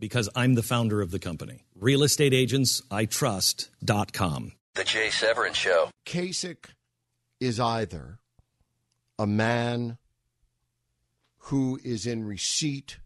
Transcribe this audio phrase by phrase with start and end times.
[0.00, 1.64] Because I'm the founder of the company.
[1.78, 4.52] RealestateAgentsITrust.com.
[4.74, 5.90] The Jay Severin Show.
[6.06, 6.70] Kasich
[7.38, 8.18] is either
[9.18, 9.98] a man
[11.44, 12.98] who is in receipt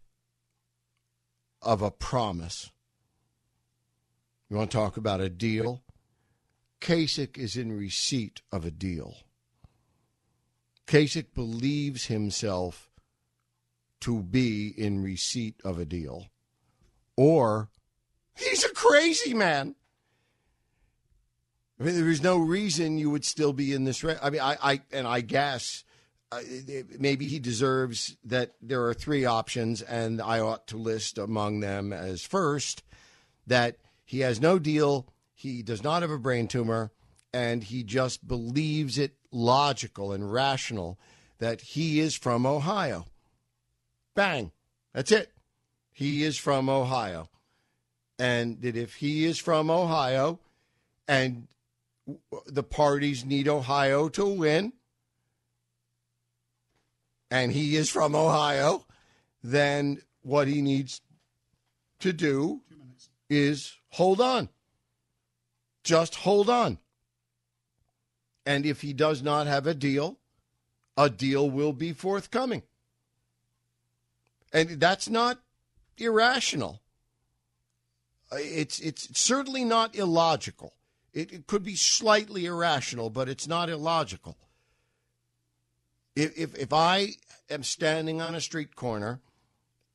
[1.61, 2.71] of a promise.
[4.49, 5.83] You want to talk about a deal?
[6.79, 9.17] Kasich is in receipt of a deal.
[10.87, 12.89] Kasich believes himself
[14.01, 16.27] to be in receipt of a deal.
[17.17, 17.69] Or
[18.35, 19.75] he's a crazy man.
[21.79, 24.03] I mean, there is no reason you would still be in this.
[24.03, 25.83] Ra- I mean, I, I and I guess
[26.31, 26.39] uh,
[26.97, 31.91] maybe he deserves that there are three options, and I ought to list among them
[31.91, 32.83] as first
[33.47, 36.91] that he has no deal, he does not have a brain tumor,
[37.33, 40.97] and he just believes it logical and rational
[41.39, 43.07] that he is from Ohio.
[44.15, 44.51] Bang.
[44.93, 45.31] That's it.
[45.95, 47.29] He is from Ohio.
[48.19, 50.39] And that if he is from Ohio
[51.07, 51.47] and
[52.47, 54.73] the parties need Ohio to win,
[57.31, 58.85] and he is from Ohio,
[59.41, 60.99] then what he needs
[61.99, 62.61] to do
[63.29, 64.49] is hold on.
[65.85, 66.77] Just hold on.
[68.45, 70.17] And if he does not have a deal,
[70.97, 72.63] a deal will be forthcoming.
[74.51, 75.39] And that's not
[75.97, 76.81] irrational.
[78.31, 80.73] Uh, it's it's certainly not illogical.
[81.13, 84.37] It, it could be slightly irrational, but it's not illogical.
[86.15, 87.09] If, if if I
[87.49, 89.21] am standing on a street corner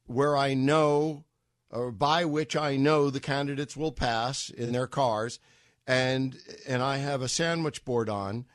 [0.06, 1.24] where I know
[1.70, 5.38] or by which I know the candidates will pass in their cars,
[5.86, 6.36] and
[6.66, 8.46] and I have a sandwich board on,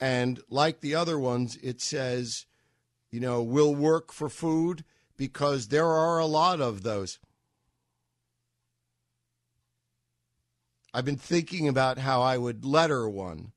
[0.00, 2.46] and like the other ones, it says,
[3.10, 4.84] you know, we'll work for food
[5.22, 7.20] because there are a lot of those.
[10.92, 13.52] I've been thinking about how I would letter one.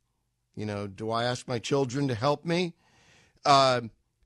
[0.56, 2.76] You know, do I ask my children to help me?
[3.44, 3.82] Uh,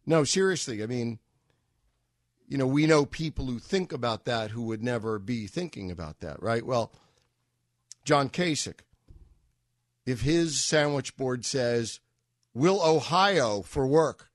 [0.06, 0.84] no, seriously.
[0.84, 1.20] I mean,
[2.50, 6.20] you know, we know people who think about that who would never be thinking about
[6.20, 6.66] that, right?
[6.66, 6.92] Well,
[8.04, 8.82] John Kasich,
[10.06, 12.02] if his sandwich board says,
[12.54, 14.29] Will Ohio for work?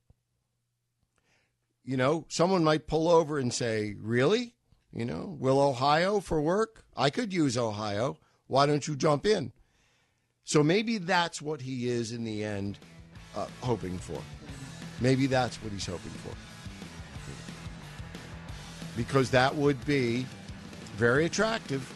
[1.84, 4.54] You know, someone might pull over and say, Really?
[4.92, 6.84] You know, will Ohio for work?
[6.96, 8.16] I could use Ohio.
[8.46, 9.52] Why don't you jump in?
[10.44, 12.78] So maybe that's what he is in the end
[13.34, 14.20] uh, hoping for.
[15.00, 16.34] Maybe that's what he's hoping for.
[18.96, 20.26] Because that would be
[20.96, 21.92] very attractive.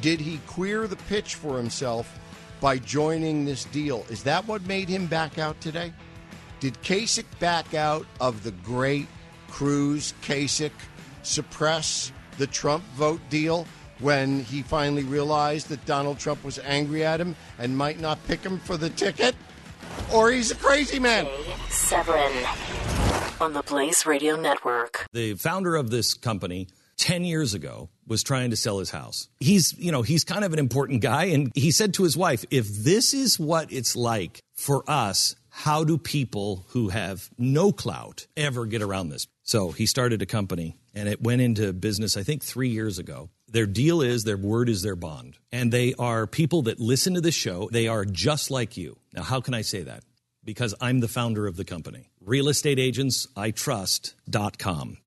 [0.00, 2.18] Did he queer the pitch for himself
[2.60, 4.04] by joining this deal?
[4.08, 5.92] Is that what made him back out today?
[6.60, 9.06] Did Kasich back out of the great
[9.48, 10.72] Cruz Kasich
[11.22, 13.66] suppress the Trump vote deal
[14.00, 18.40] when he finally realized that Donald Trump was angry at him and might not pick
[18.40, 19.34] him for the ticket?
[20.12, 21.28] Or he's a crazy man.
[21.68, 22.32] Severin
[23.40, 25.06] on the Blaze Radio Network.
[25.12, 29.28] The founder of this company 10 years ago was trying to sell his house.
[29.38, 32.44] He's, you know, he's kind of an important guy and he said to his wife,
[32.50, 38.26] "If this is what it's like for us, how do people who have no clout
[38.36, 42.22] ever get around this?" So, he started a company and it went into business I
[42.22, 43.30] think 3 years ago.
[43.50, 45.38] Their deal is their word is their bond.
[45.50, 47.68] And they are people that listen to the show.
[47.72, 48.98] They are just like you.
[49.14, 50.04] Now, how can I say that?
[50.44, 52.10] Because I'm the founder of the company.
[52.24, 54.98] RealestateAgentsITrust.com.